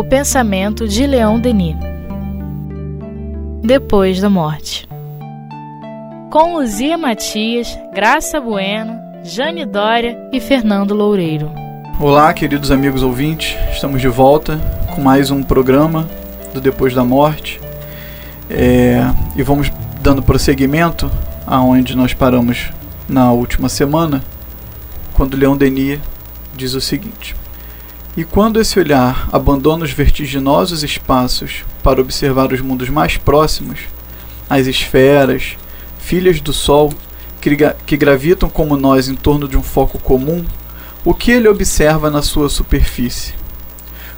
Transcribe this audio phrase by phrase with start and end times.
[0.00, 1.76] O pensamento de Leão Denis.
[3.62, 4.88] Depois da morte.
[6.32, 11.52] Com Luzia Matias, Graça Bueno, Jane Dória e Fernando Loureiro.
[12.00, 14.58] Olá, queridos amigos ouvintes, estamos de volta
[14.94, 16.08] com mais um programa
[16.54, 17.60] do Depois da Morte
[18.48, 19.02] é,
[19.36, 19.70] e vamos
[20.00, 21.10] dando prosseguimento
[21.46, 22.70] aonde nós paramos
[23.06, 24.22] na última semana,
[25.12, 26.00] quando Leão Denis
[26.56, 27.36] diz o seguinte:
[28.16, 33.80] E quando esse olhar abandona os vertiginosos espaços para observar os mundos mais próximos,
[34.48, 35.56] as esferas,
[35.98, 36.92] filhas do Sol,
[37.40, 37.56] que,
[37.86, 40.44] que gravitam como nós em torno de um foco comum,
[41.04, 43.32] o que ele observa na sua superfície?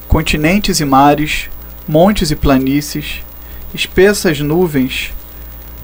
[0.08, 1.50] Continentes e mares,
[1.86, 3.22] montes e planícies,
[3.74, 5.12] espessas nuvens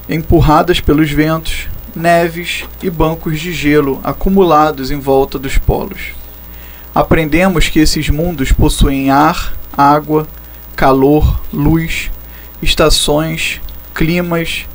[0.08, 6.17] empurradas pelos ventos, neves e bancos de gelo acumulados em volta dos polos.
[6.94, 10.26] Aprendemos que esses mundos possuem ar, água,
[10.74, 12.10] calor, luz,
[12.62, 13.60] estações,
[13.94, 14.66] climas,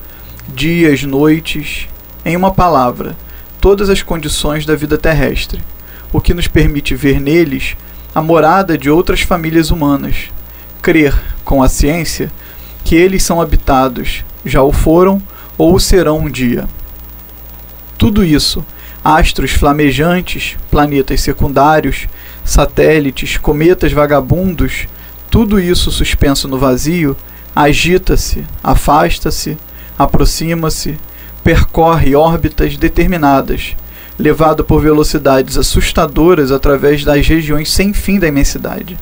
[0.47, 1.87] dias, noites,
[2.25, 3.15] em uma palavra,
[3.59, 5.61] todas as condições da vida terrestre,
[6.11, 7.75] o que nos permite ver neles
[8.13, 10.29] a morada de outras famílias humanas,
[10.81, 12.31] crer, com a ciência,
[12.83, 15.21] que eles são habitados, já o foram
[15.57, 16.67] ou o serão um dia.
[17.97, 18.65] Tudo isso,
[19.03, 22.07] astros flamejantes, planetas secundários,
[22.43, 24.87] satélites, cometas vagabundos,
[25.29, 27.15] tudo isso suspenso no vazio,
[27.55, 29.57] agita-se, afasta-se,
[29.97, 30.97] aproxima-se,
[31.43, 33.75] percorre órbitas determinadas,
[34.17, 38.97] levado por velocidades assustadoras através das regiões sem fim da imensidade.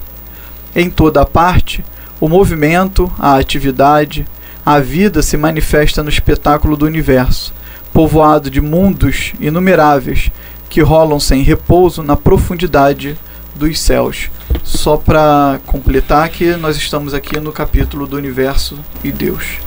[0.76, 1.84] Em toda a parte,
[2.20, 4.26] o movimento, a atividade,
[4.66, 7.54] a vida se manifesta no espetáculo do universo,
[7.94, 10.32] povoado de mundos inumeráveis
[10.70, 13.18] que rolam sem repouso na profundidade
[13.56, 14.30] dos céus.
[14.64, 19.58] Só para completar que nós estamos aqui no capítulo do universo e Deus.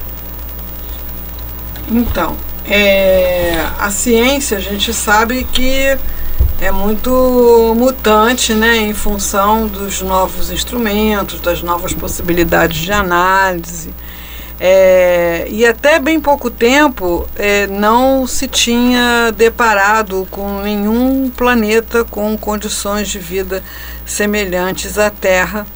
[1.90, 2.36] Então,
[2.66, 5.96] é, a ciência a gente sabe que
[6.60, 13.92] é muito mutante, né, em função dos novos instrumentos, das novas possibilidades de análise.
[14.60, 22.36] É, e até bem pouco tempo é, não se tinha deparado com nenhum planeta com
[22.38, 23.64] condições de vida
[24.06, 25.66] semelhantes à Terra,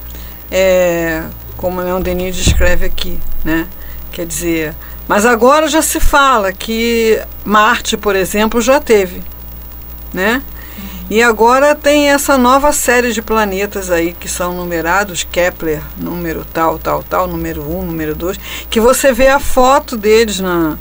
[0.50, 1.24] é,
[1.56, 3.18] como Leon Denis descreve aqui.
[3.44, 3.66] Né?
[4.12, 4.74] Quer dizer,
[5.08, 9.22] mas agora já se fala que Marte, por exemplo, já teve.
[10.12, 10.42] Né?
[11.10, 16.78] E agora tem essa nova série de planetas aí que são numerados, Kepler, número tal,
[16.78, 18.38] tal, tal, número 1, um, número 2,
[18.68, 20.78] que você vê a foto deles na,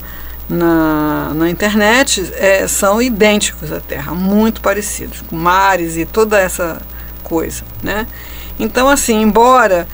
[0.49, 6.81] na, na internet, é, são idênticos à Terra, muito parecidos, com mares e toda essa
[7.23, 8.05] coisa, né?
[8.59, 9.87] Então, assim, embora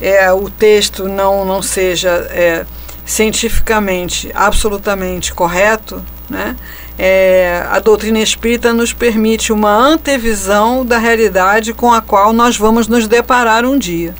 [0.00, 2.66] é, o texto não, não seja é,
[3.04, 6.56] cientificamente absolutamente correto, né?
[6.98, 12.88] É, a doutrina espírita nos permite uma antevisão da realidade com a qual nós vamos
[12.88, 14.14] nos deparar um dia.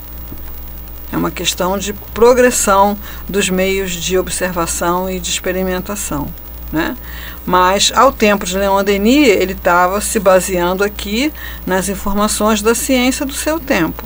[1.12, 2.98] É uma questão de progressão
[3.28, 6.28] dos meios de observação e de experimentação.
[6.72, 6.96] Né?
[7.46, 11.32] Mas, ao tempo de Leon Denis, ele estava se baseando aqui
[11.64, 14.04] nas informações da ciência do seu tempo,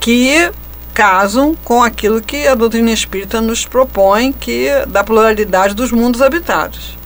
[0.00, 0.50] que
[0.94, 7.01] casam com aquilo que a doutrina espírita nos propõe, que da pluralidade dos mundos habitados.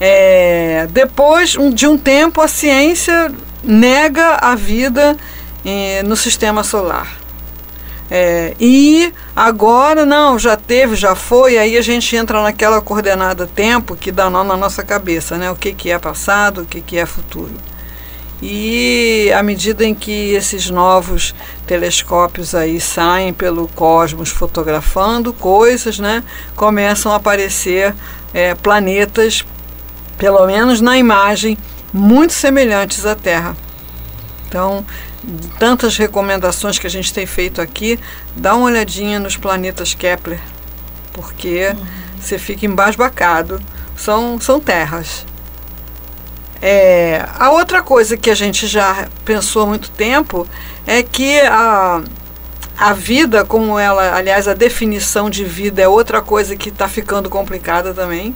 [0.00, 3.32] É, depois de um tempo, a ciência
[3.62, 5.16] nega a vida
[5.64, 7.18] é, no sistema solar.
[8.10, 13.94] É, e agora não, já teve, já foi, aí a gente entra naquela coordenada tempo
[13.94, 15.50] que dá nó na nossa cabeça, né?
[15.50, 17.52] O que, que é passado, o que, que é futuro.
[18.40, 21.34] E à medida em que esses novos
[21.66, 26.22] telescópios aí saem pelo cosmos fotografando coisas, né,
[26.54, 27.94] começam a aparecer
[28.32, 29.44] é, planetas
[30.18, 31.56] pelo menos na imagem,
[31.92, 33.56] muito semelhantes à Terra.
[34.46, 34.84] Então,
[35.58, 37.98] tantas recomendações que a gente tem feito aqui,
[38.36, 40.40] dá uma olhadinha nos planetas Kepler,
[41.12, 41.86] porque uhum.
[42.20, 43.60] você fica embasbacado.
[43.96, 45.26] São, são terras.
[46.60, 50.46] É, a outra coisa que a gente já pensou há muito tempo
[50.86, 52.02] é que a,
[52.76, 57.28] a vida, como ela, aliás, a definição de vida é outra coisa que está ficando
[57.28, 58.34] complicada também.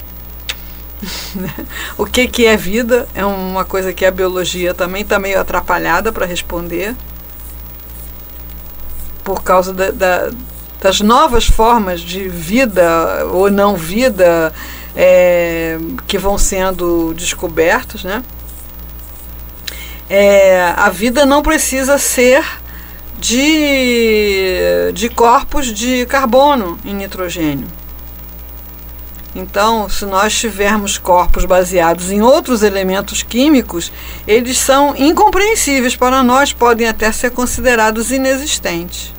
[1.98, 6.12] o que, que é vida é uma coisa que a biologia também está meio atrapalhada
[6.12, 6.94] para responder
[9.24, 10.30] por causa da, da,
[10.80, 14.52] das novas formas de vida ou não vida
[14.96, 18.22] é, que vão sendo descobertos, né?
[20.10, 22.44] É, a vida não precisa ser
[23.18, 27.68] de, de corpos de carbono e nitrogênio.
[29.34, 33.90] Então, se nós tivermos corpos baseados em outros elementos químicos,
[34.26, 39.12] eles são incompreensíveis para nós, podem até ser considerados inexistentes.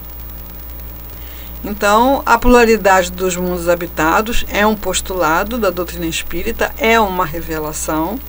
[1.66, 8.20] Então, a pluralidade dos mundos habitados é um postulado da doutrina espírita, é uma revelação,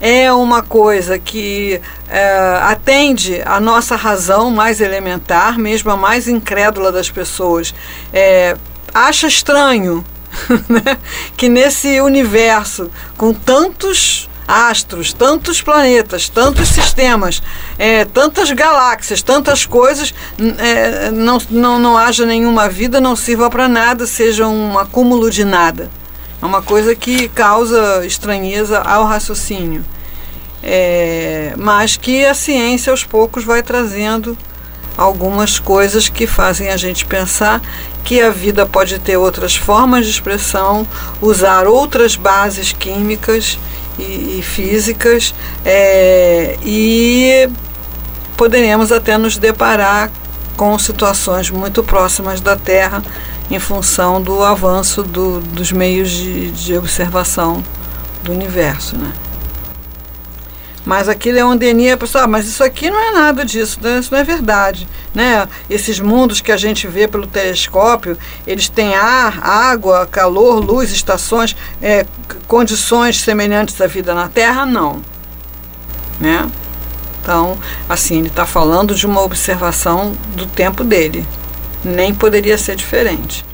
[0.00, 6.90] é uma coisa que é, atende a nossa razão mais elementar, mesmo a mais incrédula
[6.90, 7.72] das pessoas.
[8.12, 8.56] É,
[8.92, 10.04] acha estranho
[10.68, 10.98] né?
[11.36, 17.42] que nesse universo com tantos astros, tantos planetas, tantos sistemas,
[17.78, 20.12] é, tantas galáxias, tantas coisas,
[20.58, 25.44] é, não, não, não haja nenhuma vida, não sirva para nada, seja um acúmulo de
[25.44, 25.90] nada.
[26.40, 29.84] É uma coisa que causa estranheza ao raciocínio.
[30.62, 34.36] É, mas que a ciência aos poucos vai trazendo
[34.96, 37.60] algumas coisas que fazem a gente pensar
[38.04, 40.86] que a vida pode ter outras formas de expressão,
[41.20, 43.58] usar outras bases químicas
[43.98, 45.34] e, e físicas
[45.64, 47.48] é, e
[48.36, 50.10] poderemos até nos deparar
[50.56, 53.02] com situações muito próximas da Terra
[53.50, 57.62] em função do avanço do, dos meios de, de observação
[58.22, 58.96] do universo.
[58.96, 59.12] Né?
[60.84, 64.00] Mas aqui Leon Denis, a pessoa, ah, mas isso aqui não é nada disso, né?
[64.00, 64.88] isso não é verdade.
[65.14, 65.48] Né?
[65.70, 71.54] Esses mundos que a gente vê pelo telescópio, eles têm ar, água, calor, luz, estações,
[71.80, 72.04] é,
[72.48, 74.66] condições semelhantes à vida na Terra?
[74.66, 75.00] Não.
[76.20, 76.50] Né?
[77.20, 77.56] Então,
[77.88, 81.24] assim, ele está falando de uma observação do tempo dele.
[81.84, 83.44] Nem poderia ser diferente.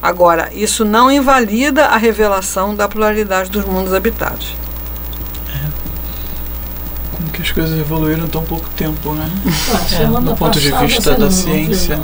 [0.00, 4.54] Agora, isso não invalida a revelação da pluralidade dos mundos habitados
[7.34, 9.28] que as coisas evoluíram tão pouco tempo, né?
[10.00, 12.00] É, do ponto de vista da ciência.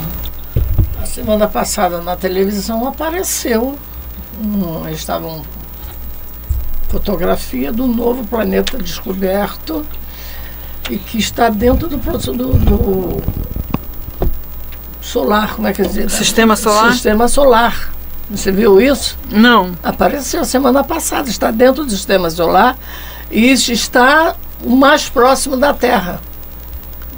[1.01, 3.75] A semana passada na televisão apareceu,
[4.39, 5.41] um, estavam
[6.89, 9.85] fotografia do novo planeta descoberto
[10.89, 13.23] e que está dentro do, do, do
[14.99, 16.11] solar, como é que diz?
[16.11, 16.91] Sistema solar?
[16.91, 17.93] Sistema solar.
[18.29, 19.17] Você viu isso?
[19.29, 19.71] Não.
[19.81, 22.77] Apareceu semana passada, está dentro do sistema solar
[23.29, 26.21] e está o mais próximo da Terra.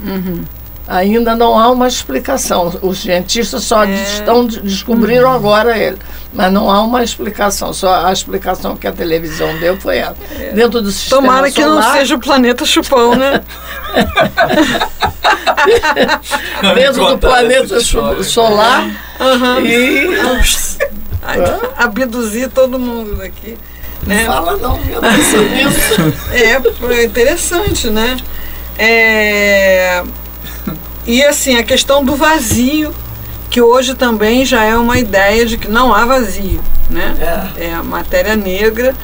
[0.02, 0.44] Uhum.
[0.86, 2.78] Ainda não há uma explicação.
[2.82, 3.94] Os cientistas só é.
[3.94, 5.36] estão descobriram uhum.
[5.36, 5.96] agora ele,
[6.32, 7.72] mas não há uma explicação.
[7.72, 10.16] Só a explicação que a televisão deu foi essa.
[10.38, 10.52] É.
[10.52, 13.40] Dentro do sistema Tomara solar, que não seja o planeta chupão, né?
[16.74, 17.80] Dentro do planeta
[18.22, 18.84] solar
[19.20, 19.64] uhum.
[19.64, 20.08] e
[21.78, 23.56] abduzir todo mundo daqui.
[24.06, 24.24] Né?
[24.26, 26.32] Fala não, meu Deus.
[26.32, 28.16] é, interessante, né?
[28.78, 30.02] É,
[31.06, 32.94] e assim, a questão do vazio,
[33.50, 36.60] que hoje também já é uma ideia de que não há vazio,
[36.90, 37.14] né?
[37.56, 38.94] É, é a matéria negra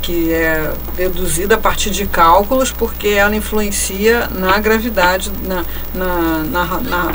[0.00, 5.64] que é deduzida a partir de cálculos porque ela influencia na gravidade, na,
[5.94, 7.12] na, na, na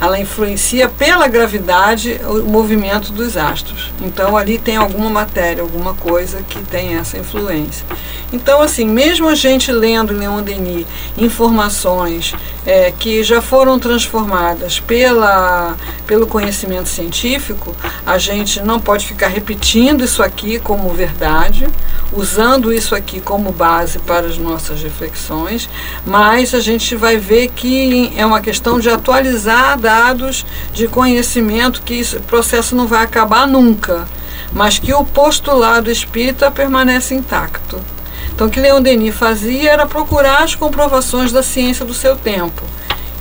[0.00, 3.92] ela influencia pela gravidade o movimento dos astros.
[4.02, 7.84] Então ali tem alguma matéria, alguma coisa que tem essa influência.
[8.32, 10.86] Então, assim, mesmo a gente lendo Leon Denis
[11.16, 12.34] informações
[12.66, 15.74] é, que já foram transformadas pela,
[16.06, 17.74] pelo conhecimento científico,
[18.04, 21.66] a gente não pode ficar repetindo isso aqui como verdade,
[22.12, 25.68] usando isso aqui como base para as nossas reflexões,
[26.04, 31.94] mas a gente vai ver que é uma questão de atualizar dados de conhecimento, que
[31.94, 34.06] esse processo não vai acabar nunca,
[34.52, 37.80] mas que o postulado espírita permanece intacto.
[38.30, 42.62] Então, o que Leon Denis fazia era procurar as comprovações da ciência do seu tempo.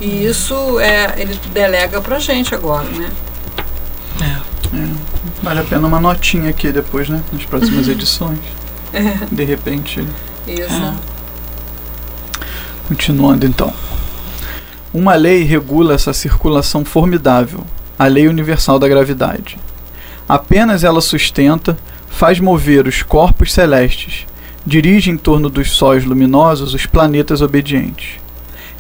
[0.02, 3.10] E isso é, ele delega para a gente agora, né?
[4.22, 4.88] É, é.
[5.42, 7.24] Vale a pena uma notinha aqui depois, né?
[7.32, 8.40] Nas próximas edições.
[8.94, 9.26] É.
[9.32, 10.06] De repente.
[10.46, 10.74] Isso.
[10.74, 10.94] É.
[12.90, 13.74] Continuando então.
[14.94, 17.64] Uma lei regula essa circulação formidável,
[17.98, 19.58] a lei universal da gravidade.
[20.28, 21.78] Apenas ela sustenta,
[22.10, 24.26] faz mover os corpos celestes
[24.68, 28.20] dirige em torno dos sóis luminosos os planetas obedientes.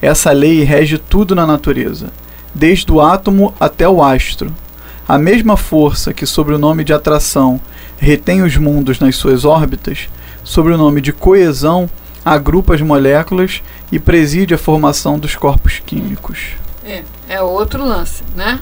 [0.01, 2.11] Essa lei rege tudo na natureza,
[2.53, 4.53] desde o átomo até o astro.
[5.07, 7.57] A mesma força que, sob o nome de atração,
[7.97, 10.09] retém os mundos nas suas órbitas,
[10.43, 11.89] sob o nome de coesão,
[12.29, 16.55] agrupa as moléculas e preside a formação dos corpos químicos.
[16.83, 18.59] É, é outro lance, né?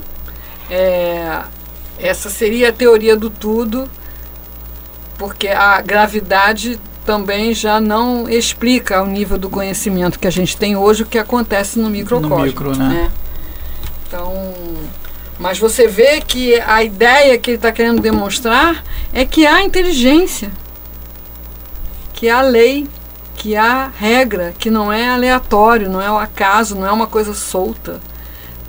[0.70, 1.42] É,
[2.00, 3.90] essa seria a teoria do tudo,
[5.18, 10.76] porque a gravidade também já não explica ao nível do conhecimento que a gente tem
[10.76, 12.38] hoje o que acontece no microcosmo.
[12.38, 12.88] No micro, né?
[12.88, 13.12] né?
[14.08, 14.34] Então,
[15.38, 20.52] mas você vê que a ideia que ele está querendo demonstrar é que há inteligência,
[22.14, 22.88] que há lei,
[23.36, 27.34] que há regra, que não é aleatório, não é o acaso, não é uma coisa
[27.34, 28.00] solta.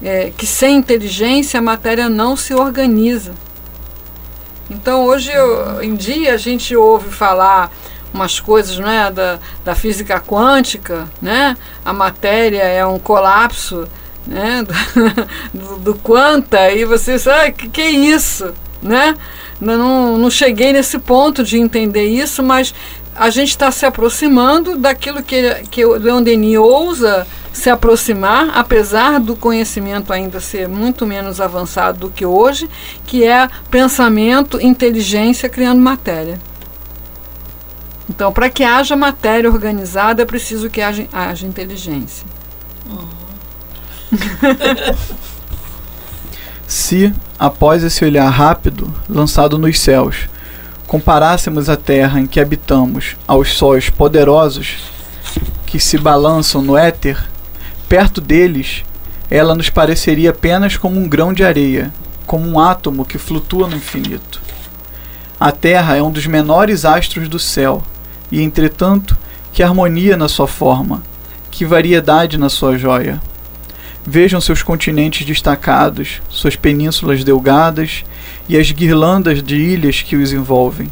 [0.02, 3.32] É, que sem inteligência a matéria não se organiza.
[4.68, 7.70] Então hoje eu, em dia a gente ouve falar
[8.12, 11.56] umas coisas né, da, da física quântica, né?
[11.84, 13.86] a matéria é um colapso
[14.26, 14.64] né,
[15.52, 18.52] do, do quanta, e você sabe, ah, que, que é isso?
[18.82, 19.16] Né?
[19.60, 22.74] Não, não cheguei nesse ponto de entender isso, mas
[23.18, 29.18] a gente está se aproximando daquilo que, que o Leon Denis ousa se aproximar, apesar
[29.18, 32.68] do conhecimento ainda ser muito menos avançado do que hoje,
[33.06, 36.38] que é pensamento, inteligência criando matéria.
[38.08, 42.26] Então, para que haja matéria organizada, é preciso que haja, haja inteligência.
[46.68, 50.28] Se, após esse olhar rápido, lançado nos céus,
[50.86, 54.76] comparássemos a terra em que habitamos aos sóis poderosos
[55.66, 57.18] que se balançam no éter,
[57.88, 58.84] perto deles,
[59.28, 61.92] ela nos pareceria apenas como um grão de areia,
[62.24, 64.40] como um átomo que flutua no infinito.
[65.38, 67.82] A Terra é um dos menores astros do céu,
[68.30, 69.18] e entretanto,
[69.52, 71.02] que harmonia na sua forma,
[71.50, 73.20] que variedade na sua joia.
[74.08, 78.04] Vejam seus continentes destacados, suas penínsulas delgadas
[78.48, 80.88] e as guirlandas de ilhas que os envolvem.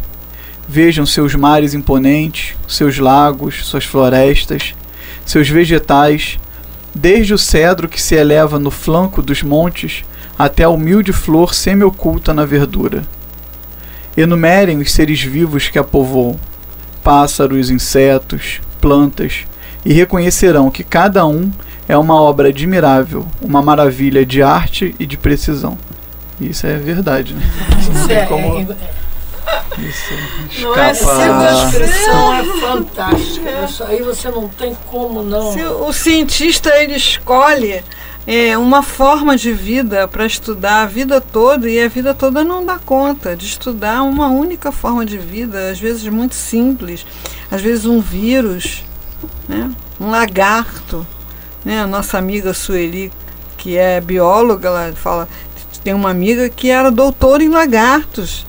[0.69, 4.75] Vejam seus mares imponentes, seus lagos, suas florestas,
[5.25, 6.41] seus vegetais,
[6.93, 10.05] desde o cedro que se eleva no flanco dos montes
[10.37, 13.05] até a humilde flor semi-oculta na verdura.
[14.17, 16.37] Enumerem os seres vivos que a povoam,
[17.01, 19.45] pássaros, insetos, plantas,
[19.85, 21.53] e reconhecerão que cada um
[21.89, 25.77] é uma obra admirável, uma maravilha de arte e de precisão.
[26.41, 27.43] Isso é verdade, né?
[27.79, 28.61] Isso é, como...
[29.79, 33.65] Isso não é a descrição é fantástica.
[33.65, 35.53] Isso aí você não tem como não.
[35.53, 37.83] Se o cientista ele escolhe
[38.27, 42.65] é, uma forma de vida para estudar a vida toda e a vida toda não
[42.65, 47.05] dá conta de estudar uma única forma de vida, às vezes muito simples,
[47.51, 48.85] às vezes um vírus,
[49.49, 49.71] né?
[50.01, 51.07] um lagarto.
[51.65, 51.81] Né?
[51.81, 53.11] A nossa amiga Sueli,
[53.57, 55.29] que é bióloga, ela fala
[55.85, 58.47] tem uma amiga que era doutora em lagartos.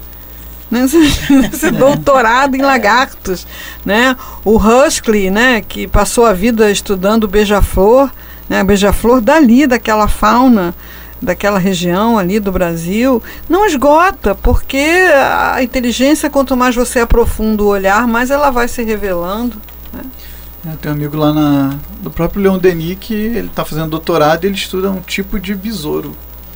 [0.72, 0.86] Né?
[1.52, 3.46] Esse doutorado em lagartos.
[3.86, 4.16] Né?
[4.44, 5.62] O Huxley, né?
[5.62, 8.10] que passou a vida estudando beija-flor,
[8.48, 8.64] né?
[8.64, 10.74] beija-flor dali, daquela fauna
[11.22, 14.78] daquela região ali do Brasil, não esgota, porque
[15.58, 19.60] a inteligência, quanto mais você aprofunda o olhar, mais ela vai se revelando.
[19.92, 20.02] Né?
[20.68, 24.44] É, tem um amigo lá na, do próprio Leon Denis que ele está fazendo doutorado
[24.44, 26.16] e ele estuda um tipo de besouro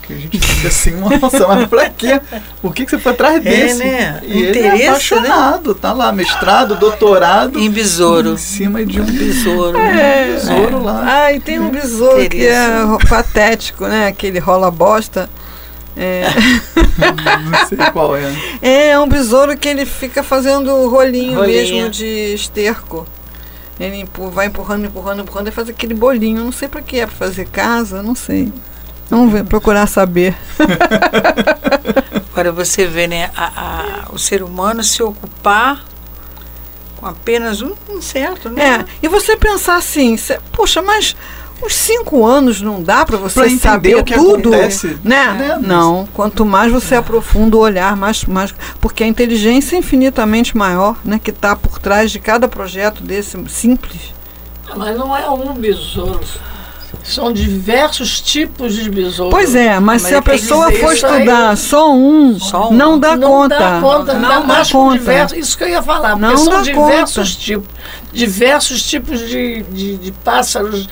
[0.09, 2.19] que a gente fica assim, nossa, mas pra quê?
[2.61, 3.83] Por que, que você foi atrás é, desse?
[3.83, 4.21] É, né?
[4.25, 5.79] E ele é apaixonado, né?
[5.79, 7.59] tá lá, mestrado, doutorado.
[7.59, 8.33] Em besouro.
[8.33, 9.77] Em cima de um besouro.
[9.77, 10.79] É, um besouro é.
[10.79, 11.03] lá.
[11.05, 12.67] Ah, e tem um besouro que é
[13.07, 14.07] patético, né?
[14.07, 15.29] Aquele rola bosta.
[15.95, 16.23] É.
[17.45, 18.33] Não sei qual é.
[18.61, 21.45] É, é um besouro que ele fica fazendo rolinho, rolinho.
[21.45, 23.05] mesmo de esterco.
[23.79, 26.43] Ele vai empurrando, empurrando, empurrando e faz aquele bolinho.
[26.43, 28.51] Não sei para que é, para fazer casa, não sei.
[29.09, 30.36] Vamos ver, procurar saber.
[32.31, 35.83] Agora você vê, né, a, a, o ser humano se ocupar
[36.98, 38.62] com apenas um certo, né?
[38.62, 41.15] É, e você pensar assim, cê, poxa, mas
[41.61, 45.55] os cinco anos não dá para você pra saber o que tudo, acontece, né?
[45.55, 45.59] É.
[45.59, 50.97] Não, quanto mais você aprofunda o olhar, mais, mais, porque a inteligência é infinitamente maior,
[51.03, 54.13] né, que está por trás de cada projeto desse simples.
[54.75, 56.19] Mas não é um besouro.
[57.03, 59.33] São diversos tipos de besouros.
[59.33, 63.15] Pois é, mas, mas se a pessoa for estudar só um, só um, não dá
[63.15, 63.57] não conta.
[63.57, 64.97] Dá conta não, não dá conta.
[64.97, 67.43] Diversos, isso que eu ia falar, não são dá diversos conta.
[67.43, 67.69] tipos.
[68.11, 70.87] Diversos tipos de, de, de pássaros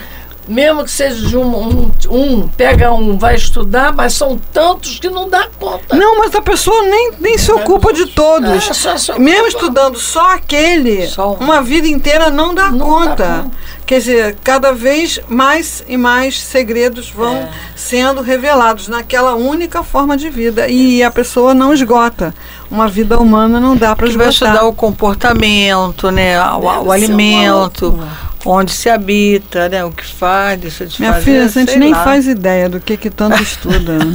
[0.48, 5.10] mesmo que seja de um, um, um, pega um, vai estudar, mas são tantos que
[5.10, 5.96] não dá conta.
[5.96, 8.50] Não, mas a pessoa nem, nem se ocupa de todos.
[8.50, 11.36] É, só, só mesmo estudando só aquele, só um.
[11.36, 13.16] uma vida inteira não dá não conta.
[13.16, 13.58] Dá conta.
[13.88, 17.50] Quer dizer, cada vez mais e mais segredos vão é.
[17.74, 20.68] sendo revelados naquela única forma de vida.
[20.68, 22.36] E a pessoa não esgota.
[22.70, 24.26] Uma vida humana não dá para esgotar.
[24.26, 26.38] Vai estudar o comportamento, né?
[26.42, 27.98] o, o alimento,
[28.46, 29.84] onde se habita, né?
[29.84, 31.26] O que faz, deixa de Minha fazer.
[31.26, 32.04] filha, a gente nem lá.
[32.04, 33.98] faz ideia do que que tanto estuda.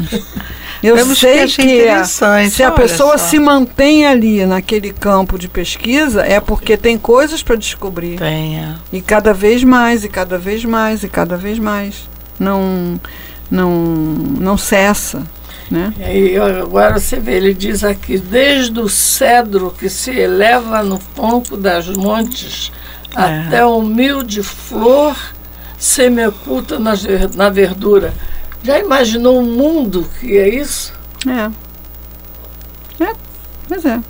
[0.83, 3.29] Eu Temos sei que que interessante, se a pessoa só.
[3.29, 8.19] se mantém ali naquele campo de pesquisa é porque tem coisas para descobrir.
[8.19, 8.75] Tem, é.
[8.93, 12.09] E cada vez mais, e cada vez mais, e cada vez mais.
[12.37, 13.01] Não,
[13.49, 15.23] não, não cessa.
[15.71, 15.93] Né?
[16.13, 21.57] E agora você vê, ele diz aqui, desde o cedro que se eleva no tronco
[21.57, 22.73] das montes.
[23.15, 25.17] Até a humilde flor
[25.79, 28.13] semi-oculta ver- na verdura.
[28.63, 30.93] Já imaginou o mundo que é isso?
[31.27, 31.51] É.
[33.05, 33.13] É,
[33.69, 34.01] pois é.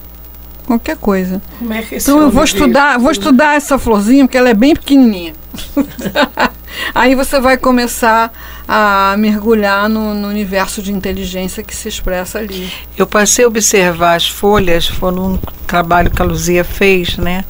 [0.66, 1.40] Qualquer coisa.
[1.58, 4.74] Como é que Então eu vou estudar, vou estudar essa florzinha porque ela é bem
[4.74, 5.34] pequenininha.
[6.94, 8.32] Aí você vai começar
[8.66, 12.72] a mergulhar no, no universo de inteligência que se expressa ali.
[12.96, 17.44] Eu passei a observar as folhas, foi um trabalho que a Luzia fez, né?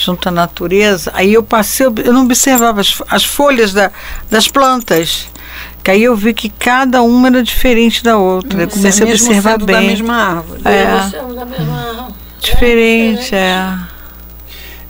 [0.00, 1.10] Junto à natureza.
[1.12, 3.90] Aí eu passei, eu não observava as, as folhas da,
[4.30, 5.26] das plantas.
[5.82, 8.62] Que aí eu vi que cada uma era diferente da outra.
[8.62, 9.88] Eu comecei a observar sendo da bem.
[9.88, 10.60] mesma árvore.
[10.64, 10.84] É.
[10.92, 12.08] Nós somos da mesma-
[12.40, 13.76] Diferente, é.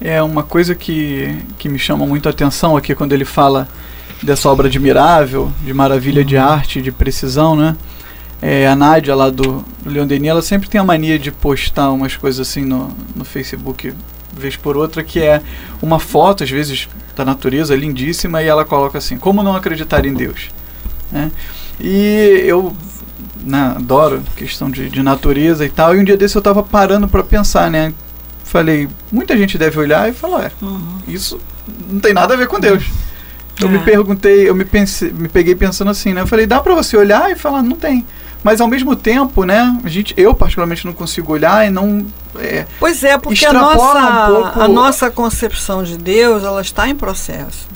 [0.01, 3.67] É uma coisa que, que me chama muito a atenção aqui quando ele fala
[4.23, 7.75] dessa obra admirável, de maravilha de arte, de precisão, né?
[8.43, 11.91] É, a Nádia lá do, do Leon Denis, ela sempre tem a mania de postar
[11.91, 13.93] umas coisas assim no, no Facebook,
[14.33, 15.43] vez por outra, que é
[15.83, 20.15] uma foto, às vezes, da natureza lindíssima, e ela coloca assim, como não acreditar em
[20.15, 20.51] Deus?
[21.11, 21.31] Né?
[21.81, 22.75] E eu
[23.45, 27.09] né, adoro questão de, de natureza e tal, e um dia desse eu tava parando
[27.09, 27.93] para pensar, né?
[28.45, 30.53] Falei, muita gente deve olhar e falar, é,
[31.07, 31.41] isso
[31.91, 32.85] não tem nada a ver com Deus.
[33.61, 33.81] Eu me É.
[33.83, 36.21] perguntei, eu me, pensei, me peguei pensando assim, né?
[36.21, 38.07] Eu falei, dá pra você olhar e falar, não tem.
[38.43, 39.79] Mas ao mesmo tempo, né?
[39.83, 42.07] A gente, eu particularmente não consigo olhar e não.
[42.37, 43.77] é, Pois é, porque a nossa,
[44.31, 47.67] um pouco- a nossa concepção de Deus ela está em processo.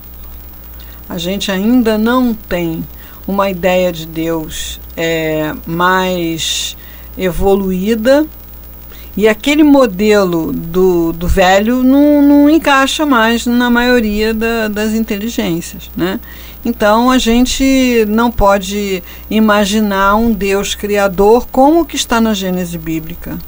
[1.09, 2.87] A gente ainda não tem
[3.27, 6.77] uma ideia de Deus é, mais
[7.19, 8.27] evoluída
[9.17, 15.91] e aquele modelo do, do velho não, não encaixa mais na maioria da- das inteligências.
[15.97, 16.19] Né?
[16.65, 22.79] Então a gente não pode imaginar um Deus criador como o que está na Gênese
[22.79, 23.39] bíblica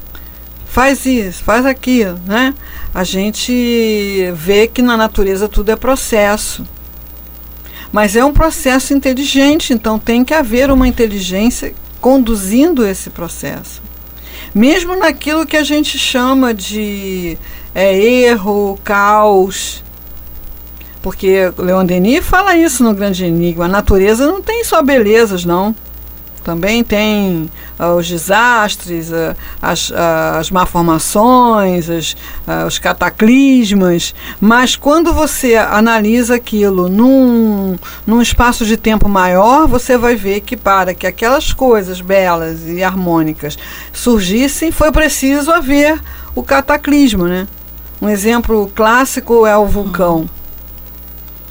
[0.75, 2.53] faz isso, faz aquilo, né?
[2.93, 6.67] A gente vê que na natureza tudo é processo.
[7.93, 13.81] Mas é um processo inteligente, então tem que haver uma inteligência conduzindo esse processo.
[14.53, 17.37] Mesmo naquilo que a gente chama de
[17.73, 19.81] é, erro, caos.
[21.05, 23.65] Porque Leon Denis fala isso no Grande Enigma.
[23.65, 25.75] A natureza não tem só belezas, não.
[26.43, 32.17] Também tem ah, os desastres, ah, as, ah, as malformações, as,
[32.65, 40.15] os cataclismas, mas quando você analisa aquilo num, num espaço de tempo maior, você vai
[40.15, 43.59] ver que para que aquelas coisas belas e harmônicas
[43.93, 46.01] surgissem, foi preciso haver
[46.33, 47.27] o cataclisma.
[47.27, 47.47] Né?
[48.01, 50.27] Um exemplo clássico é o vulcão.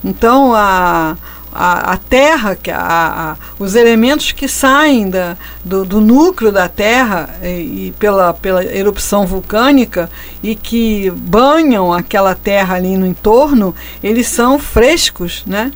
[0.04, 1.16] Então, a,
[1.54, 6.68] a, a Terra, que a, a, os elementos que saem da, do, do núcleo da
[6.68, 10.10] Terra e, e pela, pela erupção vulcânica
[10.42, 15.70] e que banham aquela Terra ali no entorno, eles são frescos, né?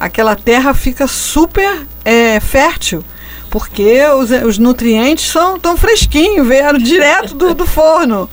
[0.00, 3.04] Aquela terra fica super é, fértil,
[3.50, 8.30] porque os, os nutrientes são tão fresquinhos, vieram direto do, do forno.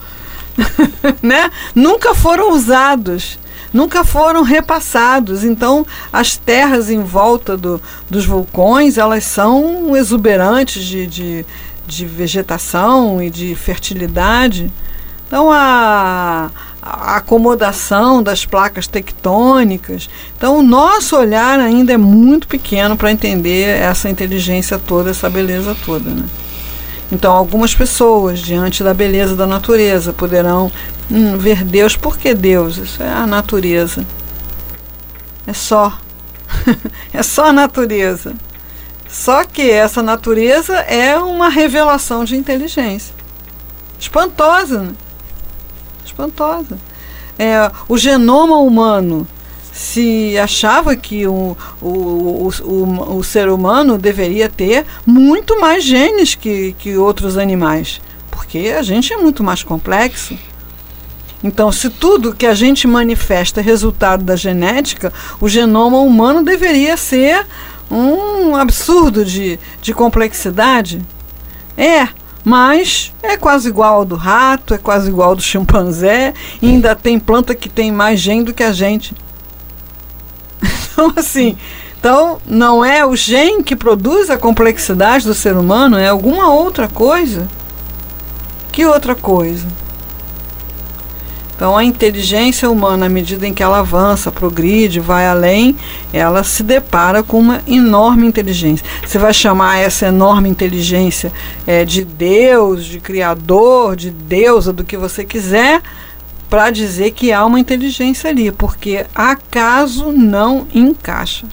[1.23, 1.49] né?
[1.73, 3.39] Nunca foram usados
[3.75, 5.43] nunca foram repassados.
[5.43, 11.45] Então, as terras em volta do, dos vulcões, elas são exuberantes de, de,
[11.85, 14.71] de vegetação e de fertilidade.
[15.27, 16.49] Então, a,
[16.81, 20.09] a acomodação das placas tectônicas.
[20.37, 25.75] Então, o nosso olhar ainda é muito pequeno para entender essa inteligência toda, essa beleza
[25.85, 26.09] toda.
[26.09, 26.23] Né?
[27.11, 30.71] Então, algumas pessoas, diante da beleza da natureza, poderão
[31.09, 31.95] hum, ver Deus.
[31.95, 32.77] Por que Deus?
[32.77, 34.05] Isso é a natureza.
[35.45, 35.97] É só.
[37.13, 38.33] é só a natureza.
[39.07, 43.13] Só que essa natureza é uma revelação de inteligência.
[43.99, 44.93] Espantosa, né?
[46.03, 46.77] Espantosa.
[47.37, 49.27] É, o genoma humano
[49.75, 56.33] se achava que o, o, o, o, o ser humano deveria ter muito mais genes
[56.33, 57.99] que, que outros animais,
[58.31, 60.39] porque a gente é muito mais complexo.
[61.43, 65.11] Então, se tudo que a gente manifesta é resultado da genética,
[65.41, 67.45] o genoma humano deveria ser
[67.91, 71.01] um absurdo de, de complexidade.
[71.77, 72.07] É,
[72.45, 76.33] mas é quase igual ao do rato, é quase igual ao do chimpanzé,
[76.63, 79.13] ainda tem planta que tem mais gene do que a gente.
[80.95, 81.57] Então, assim,
[81.99, 86.87] então não é o gene que produz a complexidade do ser humano, é alguma outra
[86.87, 87.47] coisa.
[88.71, 89.67] Que outra coisa?
[91.55, 95.77] Então, a inteligência humana, à medida em que ela avança, progride, vai além,
[96.11, 98.85] ela se depara com uma enorme inteligência.
[99.05, 101.31] Você vai chamar essa enorme inteligência
[101.65, 105.81] é, de Deus, de Criador, de deusa, do que você quiser,
[106.49, 111.47] para dizer que há uma inteligência ali, porque acaso não encaixa.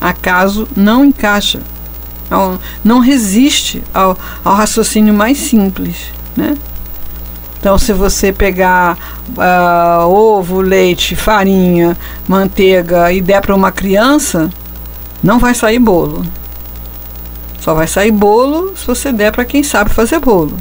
[0.00, 1.60] Acaso não encaixa.
[2.82, 6.12] Não, resiste ao, ao raciocínio mais simples.
[6.34, 6.56] Né?
[7.60, 8.96] Então, se você pegar
[9.36, 14.50] uh, ovo, leite, farinha, manteiga e der para uma criança,
[15.22, 16.24] não vai sair bolo.
[17.60, 20.56] Só vai sair bolo se você der para quem sabe fazer bolo.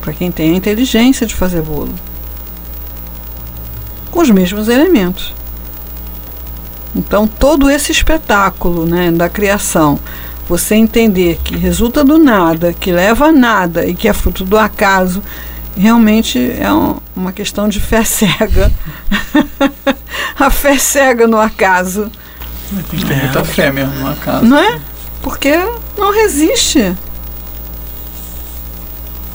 [0.00, 1.94] Para quem tem a inteligência de fazer bolo.
[4.10, 5.34] Com os mesmos elementos.
[6.94, 9.98] Então, todo esse espetáculo né, da criação,
[10.48, 14.58] você entender que resulta do nada, que leva a nada e que é fruto do
[14.58, 15.22] acaso,
[15.76, 18.72] realmente é um, uma questão de fé cega.
[20.38, 22.10] a fé cega no acaso.
[22.90, 24.44] Tem muita fé mesmo no acaso.
[24.44, 24.80] Não é?
[25.22, 25.52] Porque
[25.96, 26.94] não resiste.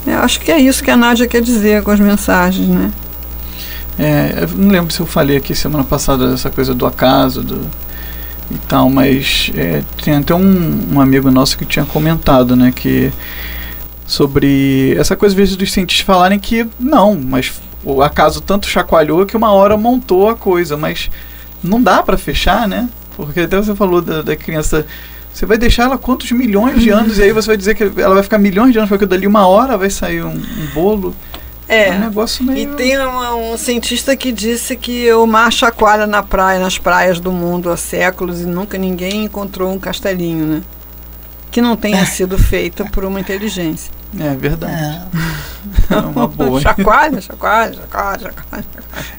[0.06, 2.92] Eu acho que é isso que a Nádia quer dizer com as mensagens, né?
[3.98, 7.66] É, não lembro se eu falei aqui semana passada essa coisa do acaso do,
[8.50, 13.10] e tal, mas é, tem até um, um amigo nosso que tinha comentado, né, que
[14.06, 19.26] sobre essa coisa às vezes dos cientistas falarem que não, mas o acaso tanto chacoalhou
[19.26, 21.10] que uma hora montou a coisa, mas
[21.62, 22.88] não dá para fechar, né?
[23.16, 24.86] Porque até você falou da, da, criança,
[25.36, 28.14] você vai deixar ela quantos milhões de anos e aí você vai dizer que ela
[28.14, 31.14] vai ficar milhões de anos porque dali uma hora vai sair um, um bolo.
[31.68, 32.72] É, é um negócio meio...
[32.72, 37.20] e tem um, um, cientista que disse que o mar chacoalha na praia, nas praias
[37.20, 40.62] do mundo há séculos e nunca ninguém encontrou um castelinho, né?
[41.50, 43.92] Que não tenha sido feita por uma inteligência.
[44.18, 44.72] É verdade.
[44.72, 46.62] É, é uma boa.
[46.62, 48.64] chacoalha, chacoalha, chacoalha, chacoalha,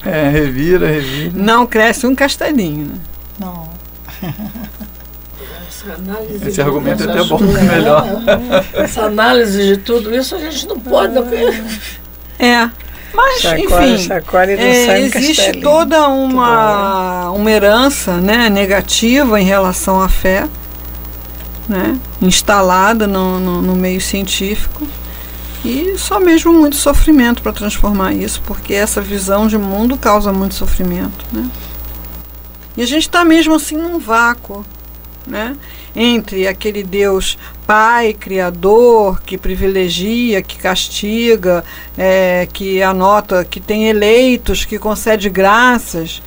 [0.04, 1.32] É, revira, revira.
[1.32, 2.98] Não cresce um castelinho, né?
[3.38, 3.68] Não.
[6.46, 8.04] Esse argumento é até bom, melhor.
[8.74, 11.14] Essa análise de tudo isso a gente não pode.
[12.38, 12.70] É.
[13.14, 20.08] Mas, chacoalha, enfim, chacoalha é, existe toda uma, uma herança né, negativa em relação à
[20.08, 20.46] fé
[21.68, 24.86] né, instalada no, no, no meio científico
[25.64, 30.54] e só mesmo muito sofrimento para transformar isso, porque essa visão de mundo causa muito
[30.54, 31.26] sofrimento.
[31.32, 31.50] Né?
[32.76, 34.64] E a gente está mesmo assim num vácuo.
[35.28, 35.54] Né?
[35.94, 37.36] Entre aquele Deus
[37.66, 41.62] Pai, Criador, que privilegia, que castiga,
[41.98, 46.22] é, que anota, que tem eleitos, que concede graças,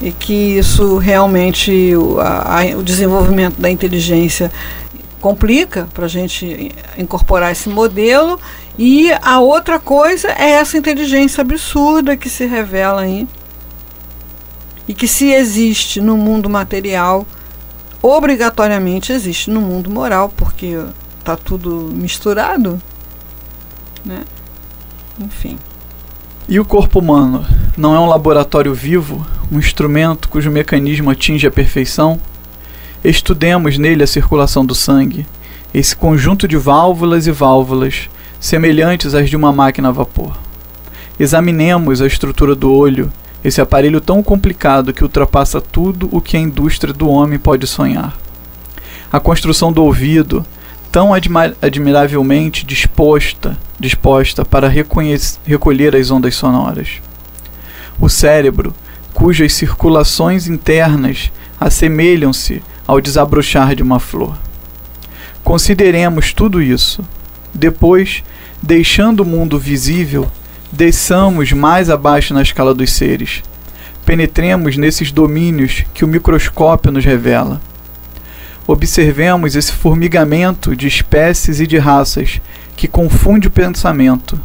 [0.00, 4.52] e que isso realmente o, a, o desenvolvimento da inteligência
[5.20, 8.38] complica para a gente incorporar esse modelo
[8.78, 13.26] e a outra coisa é essa inteligência absurda que se revela aí
[14.86, 17.26] e que se existe no mundo material
[18.06, 20.78] obrigatoriamente existe no mundo moral porque
[21.18, 22.80] está tudo misturado
[24.04, 24.24] né
[25.18, 25.58] enfim
[26.46, 31.50] e o corpo humano não é um laboratório vivo, um instrumento cujo mecanismo atinge a
[31.50, 32.20] perfeição?
[33.02, 35.26] Estudemos nele a circulação do sangue,
[35.72, 40.36] esse conjunto de válvulas e válvulas, semelhantes às de uma máquina a vapor.
[41.18, 43.10] Examinemos a estrutura do olho,
[43.44, 48.16] esse aparelho tão complicado que ultrapassa tudo o que a indústria do homem pode sonhar.
[49.12, 50.44] A construção do ouvido,
[50.90, 51.12] tão
[51.60, 57.02] admiravelmente disposta, disposta para recolher as ondas sonoras.
[58.00, 58.74] O cérebro,
[59.12, 61.30] cujas circulações internas
[61.60, 64.36] assemelham-se ao desabrochar de uma flor.
[65.44, 67.04] Consideremos tudo isso.
[67.52, 68.24] Depois,
[68.62, 70.28] deixando o mundo visível,
[70.74, 73.42] desçamos mais abaixo na escala dos seres.
[74.04, 77.60] Penetremos nesses domínios que o microscópio nos revela
[78.66, 82.40] observemos esse formigamento de espécies e de raças
[82.76, 84.40] que confunde o pensamento.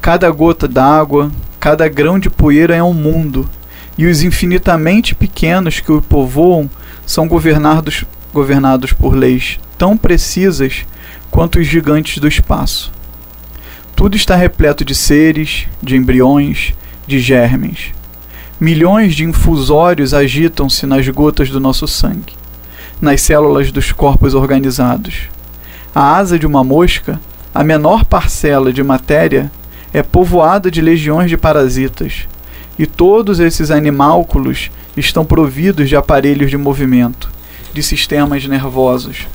[0.00, 3.48] Cada gota d'água, cada grão de poeira é um mundo,
[3.96, 6.68] e os infinitamente pequenos que o povoam
[7.06, 10.84] são governados, governados por leis tão precisas
[11.30, 12.92] quanto os gigantes do espaço.
[14.02, 16.74] Tudo está repleto de seres, de embriões,
[17.06, 17.92] de germes.
[18.58, 22.34] Milhões de infusórios agitam-se nas gotas do nosso sangue
[23.00, 25.28] nas células dos corpos organizados.
[25.94, 27.20] A asa de uma mosca,
[27.54, 29.52] a menor parcela de matéria,
[29.92, 32.26] é povoada de legiões de parasitas,
[32.76, 37.30] e todos esses animálculos estão providos de aparelhos de movimento,
[37.72, 39.28] de sistemas nervosos,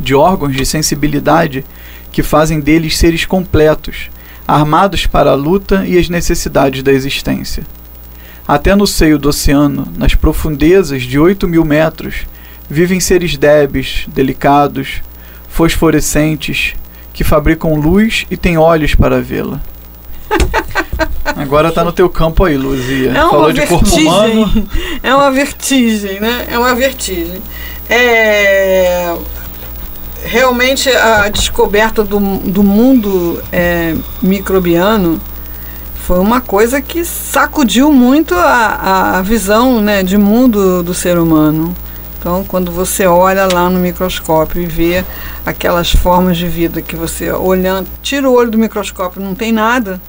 [0.00, 1.66] de órgãos de sensibilidade
[2.14, 4.08] que fazem deles seres completos,
[4.46, 7.66] armados para a luta e as necessidades da existência.
[8.46, 12.18] Até no seio do oceano, nas profundezas de 8 mil metros,
[12.70, 15.02] vivem seres débeis, delicados,
[15.48, 16.74] fosforescentes,
[17.12, 19.60] que fabricam luz e têm olhos para vê-la.
[21.34, 23.10] Agora tá no teu campo aí, Luzia.
[23.10, 24.06] É uma Falou de corpo vertigem.
[24.06, 24.68] humano.
[25.02, 26.46] É uma vertigem, né?
[26.48, 27.42] É uma vertigem.
[27.90, 29.16] É,
[30.24, 35.20] realmente a descoberta do, do mundo é, microbiano
[35.94, 41.74] foi uma coisa que sacudiu muito a, a visão né, de mundo do ser humano.
[42.18, 45.04] Então, quando você olha lá no microscópio e vê
[45.44, 50.00] aquelas formas de vida que você olhando, tira o olho do microscópio, não tem nada.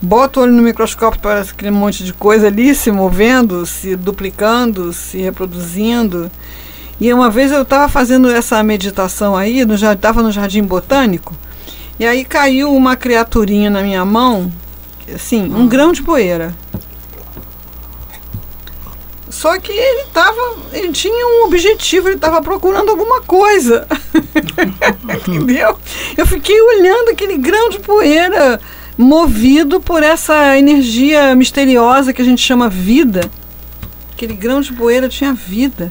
[0.00, 4.92] Bota o olho no microscópio, parece aquele monte de coisa ali se movendo, se duplicando,
[4.92, 6.30] se reproduzindo.
[7.00, 11.34] E uma vez eu estava fazendo essa meditação aí, estava no jardim botânico,
[11.98, 14.52] e aí caiu uma criaturinha na minha mão,
[15.14, 16.54] assim, um grão de poeira.
[19.28, 23.88] Só que ele tava, ele tinha um objetivo, ele estava procurando alguma coisa.
[25.18, 25.76] Entendeu?
[26.16, 28.60] Eu fiquei olhando aquele grão de poeira
[28.96, 33.28] movido por essa energia misteriosa que a gente chama vida.
[34.12, 35.90] Aquele grão de poeira tinha vida.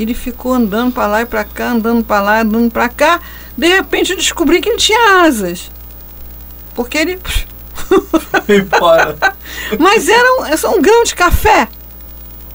[0.00, 3.20] Ele ficou andando para lá e para cá, andando para lá, andando para cá.
[3.54, 5.70] De repente eu descobri que ele tinha asas.
[6.74, 7.18] Porque ele.
[9.78, 11.68] Mas era um, era um grão de café.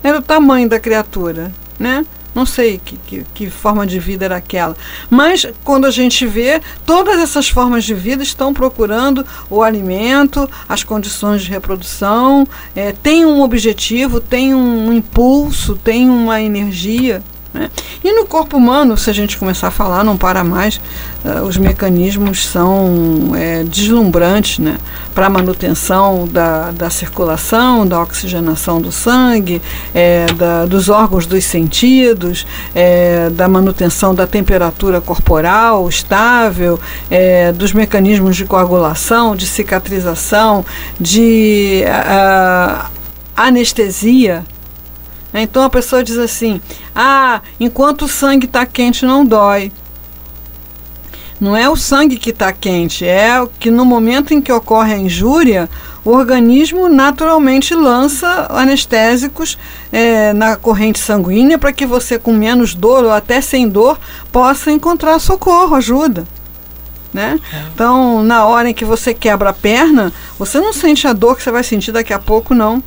[0.02, 2.04] Era o tamanho da criatura, né?
[2.34, 4.76] Não sei que, que, que, forma de vida era aquela.
[5.10, 10.84] Mas quando a gente vê, todas essas formas de vida estão procurando o alimento, as
[10.84, 17.24] condições de reprodução, é, tem um objetivo, tem um impulso, tem uma energia.
[17.56, 17.70] Né?
[18.04, 20.82] E no corpo humano, se a gente começar a falar, não para mais,
[21.24, 24.78] uh, os mecanismos são é, deslumbrantes né?
[25.14, 29.62] para a manutenção da, da circulação, da oxigenação do sangue,
[29.94, 36.78] é, da, dos órgãos dos sentidos, é, da manutenção da temperatura corporal estável,
[37.56, 40.66] dos mecanismos de coagulação, de cicatrização,
[41.00, 42.90] de uh,
[43.36, 44.44] anestesia.
[45.42, 46.62] Então a pessoa diz assim:
[46.96, 49.72] ah, enquanto o sangue está quente não dói.
[51.40, 54.98] Não é o sangue que está quente, é que no momento em que ocorre a
[54.98, 55.70] injúria,
[56.06, 59.58] o organismo naturalmente lança anestésicos
[59.92, 64.00] é, na corrente sanguínea para que você, com menos dor ou até sem dor,
[64.32, 66.24] possa encontrar socorro, ajuda.
[67.14, 67.38] Né?
[67.74, 71.44] Então, na hora em que você quebra a perna, você não sente a dor que
[71.44, 72.82] você vai sentir daqui a pouco, não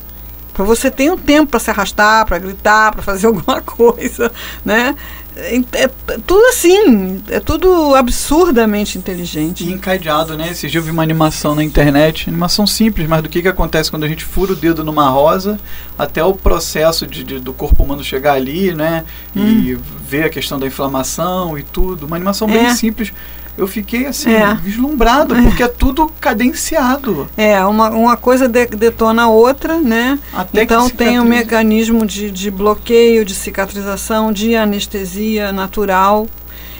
[0.65, 4.31] você ter um tempo para se arrastar, para gritar, para fazer alguma coisa,
[4.65, 4.95] né?
[5.41, 5.89] É, é,
[6.27, 9.65] tudo assim, é tudo absurdamente inteligente.
[9.65, 10.49] E encadeado, né?
[10.51, 13.89] Esse dia eu vi uma animação na internet, animação simples, mas do que, que acontece
[13.89, 15.57] quando a gente fura o dedo numa rosa,
[15.97, 19.05] até o processo de, de do corpo humano chegar ali, né?
[19.37, 19.47] Hum.
[19.47, 22.07] E ver a questão da inflamação e tudo.
[22.07, 22.75] Uma animação bem É.
[22.75, 23.13] simples.
[23.59, 24.55] Eu fiquei assim, É.
[24.55, 25.43] vislumbrado, É.
[25.43, 27.29] porque é tudo cadenciado.
[27.37, 30.17] É, uma, uma coisa de- detona a outra, né?
[30.33, 36.27] Até então tem um mecanismo de, de bloqueio, de cicatrização, de anestesia natural.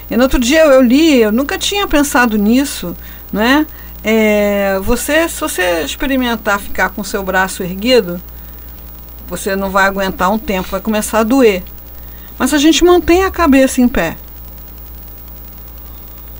[0.09, 2.95] E no outro dia eu li, eu nunca tinha pensado nisso,
[3.31, 3.67] né?
[4.03, 8.21] É, você, se você experimentar ficar com o seu braço erguido,
[9.27, 11.61] você não vai aguentar um tempo, vai começar a doer.
[12.37, 14.15] Mas a gente mantém a cabeça em pé.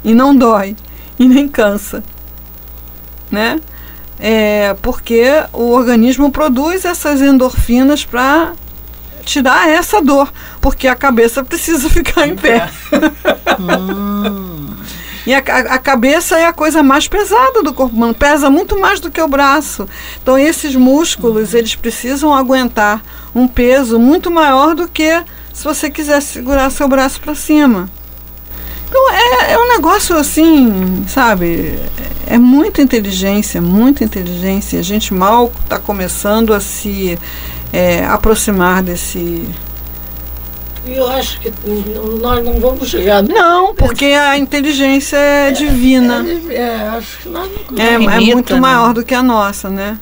[0.03, 0.75] E não dói,
[1.17, 2.03] e nem cansa,
[3.29, 3.59] né?
[4.19, 8.53] É, porque o organismo produz essas endorfinas para
[9.23, 12.69] tirar essa dor, porque a cabeça precisa ficar em pé.
[15.25, 18.79] E a, a- a cabeça é a coisa mais pesada do corpo humano, pesa muito
[18.79, 19.87] mais do que o braço.
[20.21, 23.01] Então esses músculos, eles precisam aguentar
[23.35, 27.89] um peso muito maior do que se você quiser segurar seu braço para cima.
[28.89, 31.77] Então é, é um negócio assim, sabe?
[32.25, 34.79] É muita inteligência, muita inteligência.
[34.79, 37.17] A gente mal está começando a se
[37.71, 39.47] é, aproximar desse.
[40.85, 41.53] Eu acho que
[42.19, 43.21] nós não vamos chegar.
[43.21, 46.25] Não, porque a inteligência é divina.
[46.49, 48.59] É, é, acho que nós não É, é muito né?
[48.59, 49.99] maior do que a nossa, né?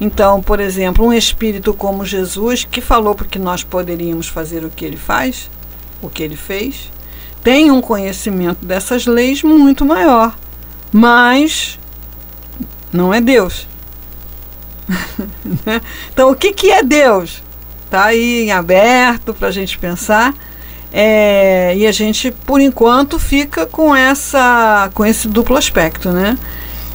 [0.00, 4.84] Então, por exemplo, um espírito como Jesus, que falou porque nós poderíamos fazer o que
[4.84, 5.50] ele faz,
[6.02, 6.90] o que ele fez,
[7.46, 10.36] tem um conhecimento dessas leis muito maior.
[10.90, 11.78] Mas
[12.92, 13.68] não é Deus.
[15.64, 15.80] Né?
[16.12, 17.40] então, o que, que é Deus?
[17.84, 20.34] está aí em aberto para a gente pensar.
[20.92, 26.36] É, e a gente, por enquanto, fica com, essa, com esse duplo aspecto, né?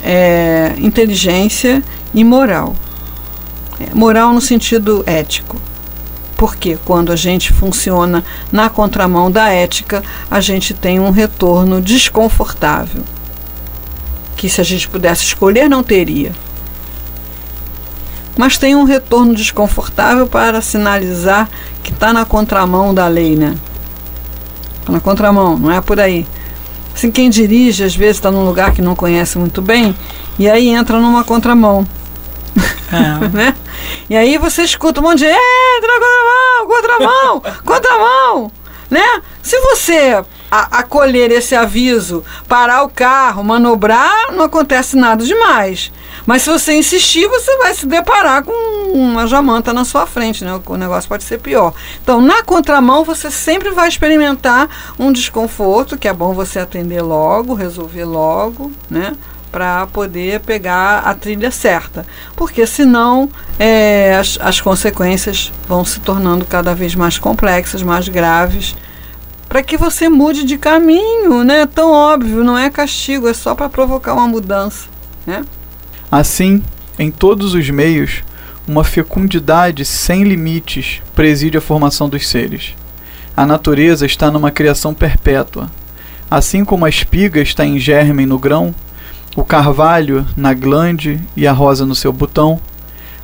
[0.04, 1.82] É, inteligência
[2.14, 2.76] e moral.
[3.80, 5.56] É, moral no sentido ético.
[6.42, 13.04] Porque quando a gente funciona na contramão da ética, a gente tem um retorno desconfortável.
[14.36, 16.32] Que se a gente pudesse escolher, não teria.
[18.36, 21.48] Mas tem um retorno desconfortável para sinalizar
[21.84, 23.56] que está na contramão da lei, né?
[24.84, 26.26] Tá na contramão, não é por aí.
[26.96, 29.96] Assim, quem dirige, às vezes, está num lugar que não conhece muito bem,
[30.40, 31.86] e aí entra numa contramão.
[32.92, 33.28] É.
[33.36, 33.56] né?
[34.10, 38.52] E aí você escuta um monte de entra na contramão, contramão, contramão,
[38.90, 39.22] né?
[39.42, 45.92] Se você acolher esse aviso, parar o carro, manobrar, não acontece nada demais.
[46.26, 50.60] Mas se você insistir, você vai se deparar com uma jamanta na sua frente, né?
[50.66, 51.74] O negócio pode ser pior.
[52.04, 57.54] Então, na contramão, você sempre vai experimentar um desconforto, que é bom você atender logo,
[57.54, 59.16] resolver logo, né?
[59.52, 66.46] Para poder pegar a trilha certa, porque senão é, as, as consequências vão se tornando
[66.46, 68.76] cada vez mais complexas, mais graves,
[69.50, 71.66] para que você mude de caminho, né?
[71.66, 74.88] Tão óbvio, não é castigo, é só para provocar uma mudança,
[75.28, 75.44] né?
[76.10, 76.64] Assim,
[76.98, 78.24] em todos os meios,
[78.68, 82.76] uma fecundidade sem limites preside a formação dos seres.
[83.36, 85.70] A natureza está numa criação perpétua.
[86.30, 88.74] Assim como a espiga está em germe no grão,
[89.36, 92.60] o carvalho na glande e a rosa no seu botão,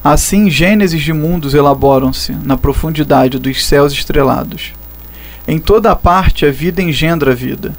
[0.04, 4.74] assim gênesis de mundos elaboram-se na profundidade dos céus estrelados.
[5.46, 7.74] Em toda a parte a vida engendra a vida.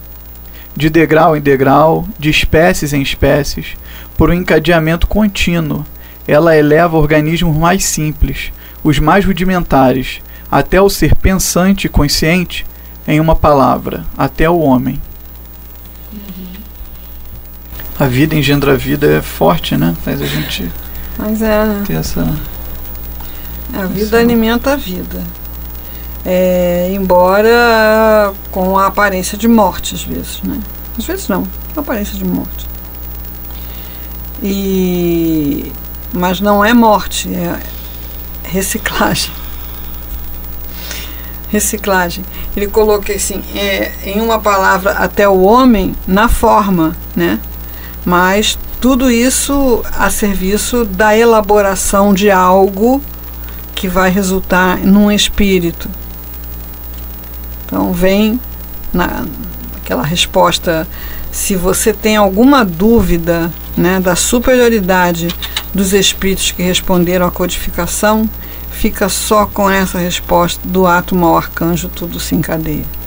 [0.76, 3.76] De degrau em degrau, de espécies em espécies,
[4.16, 5.84] por um encadeamento contínuo,
[6.26, 8.52] ela eleva organismos mais simples,
[8.84, 12.66] os mais rudimentares, até o ser pensante e consciente,
[13.06, 15.00] em uma palavra, até o homem
[17.98, 19.94] a vida engendra a vida é forte, né?
[20.04, 20.70] Faz a gente
[21.18, 21.84] Mas é, né?
[21.86, 22.20] ter essa.
[23.74, 24.18] A vida essa...
[24.18, 25.22] alimenta a vida.
[26.24, 30.60] É, embora com a aparência de morte, às vezes, né?
[30.96, 32.66] Às vezes não, com a aparência de morte.
[34.42, 35.72] E,
[36.12, 37.58] mas não é morte, é
[38.44, 39.32] reciclagem.
[41.48, 42.24] Reciclagem.
[42.56, 47.40] Ele coloca assim, é, em uma palavra, até o homem, na forma, né?
[48.08, 53.02] Mas tudo isso a serviço da elaboração de algo
[53.74, 55.90] que vai resultar num espírito.
[57.66, 58.40] Então vem
[58.94, 59.26] na,
[59.76, 60.88] aquela resposta,
[61.30, 65.28] se você tem alguma dúvida né, da superioridade
[65.74, 68.26] dos espíritos que responderam à codificação,
[68.70, 72.97] fica só com essa resposta do átomo ao arcanjo, tudo se encadeia.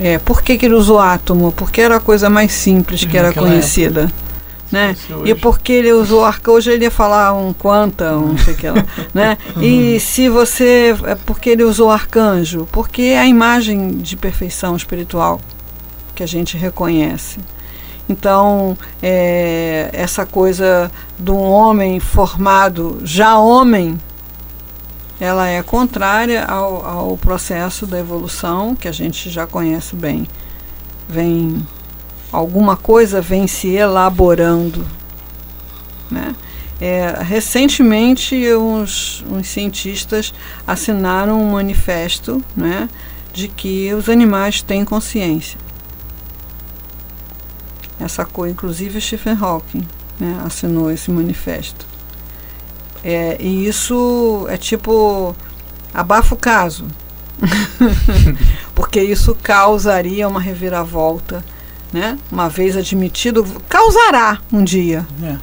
[0.00, 1.52] É, por que, que ele usou átomo?
[1.52, 4.02] Porque era a coisa mais simples que era conhecida.
[4.02, 4.24] Época.
[4.72, 4.96] Né?
[5.24, 8.56] E porque ele usou arca, hoje ele ia falar um quanta, um não sei o
[8.56, 9.38] que lá, né?
[9.60, 15.40] E se você, é porque ele usou arcanjo, porque é a imagem de perfeição espiritual
[16.12, 17.38] que a gente reconhece.
[18.08, 23.98] Então, é, essa coisa de um homem formado, já homem,
[25.20, 30.26] ela é contrária ao, ao processo da evolução que a gente já conhece bem.
[31.08, 31.64] Vem
[32.32, 34.84] alguma coisa vem se elaborando,
[36.10, 36.34] né?
[36.80, 40.34] É, recentemente, uns, uns, cientistas
[40.66, 42.88] assinaram um manifesto né,
[43.32, 45.56] de que os animais têm consciência.
[47.98, 49.86] Essa coisa, inclusive Stephen Hawking
[50.18, 51.86] né, assinou esse manifesto.
[53.04, 55.36] É, e isso é tipo
[55.92, 56.86] abafa o caso.
[58.74, 61.44] Porque isso causaria uma reviravolta,
[61.92, 62.18] né?
[62.32, 65.06] Uma vez admitido, causará um dia.
[65.22, 65.36] É.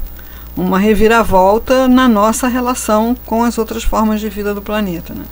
[0.57, 5.23] Uma reviravolta na nossa relação com as outras formas de vida do planeta, né?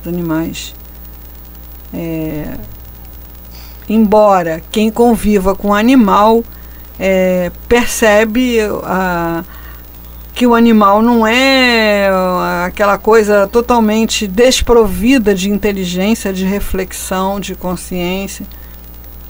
[0.00, 0.74] Os animais.
[1.92, 2.56] É,
[3.88, 6.44] embora quem conviva com o animal
[6.98, 9.42] é, percebe a
[10.40, 12.08] que o animal não é
[12.64, 18.46] aquela coisa totalmente desprovida de inteligência, de reflexão, de consciência,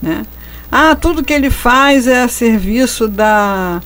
[0.00, 0.24] né?
[0.70, 3.82] Ah, tudo que ele faz é a serviço da,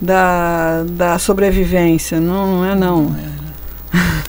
[0.00, 2.18] da, da sobrevivência.
[2.18, 3.16] Não, não é não.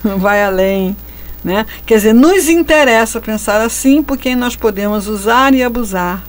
[0.03, 0.95] Não vai além.
[1.43, 1.65] Né?
[1.83, 6.21] Quer dizer, nos interessa pensar assim porque nós podemos usar e abusar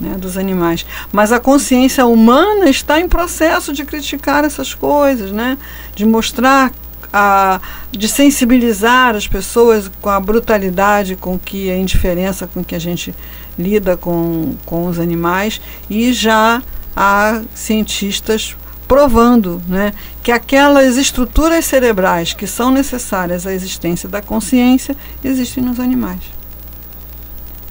[0.00, 0.86] né, dos animais.
[1.12, 5.58] Mas a consciência humana está em processo de criticar essas coisas, né,
[5.94, 6.72] de mostrar
[7.12, 12.78] a, de sensibilizar as pessoas com a brutalidade com que a indiferença com que a
[12.78, 13.14] gente
[13.58, 16.62] lida com, com os animais e já
[16.94, 19.92] há cientistas provando né,
[20.22, 26.20] que aquelas estruturas cerebrais que são necessárias à existência da consciência existem nos animais.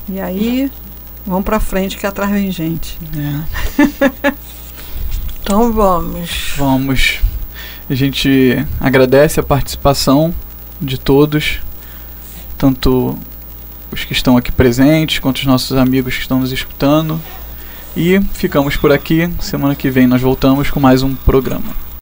[0.07, 0.71] E aí,
[1.29, 2.97] vamos para frente que atrás vem gente.
[3.15, 4.33] É.
[5.41, 6.53] então vamos.
[6.57, 7.19] Vamos.
[7.87, 10.33] A gente agradece a participação
[10.81, 11.59] de todos,
[12.57, 13.17] tanto
[13.91, 17.21] os que estão aqui presentes, quanto os nossos amigos que estão nos escutando.
[17.95, 19.29] E ficamos por aqui.
[19.39, 21.88] Semana que vem nós voltamos com mais um programa.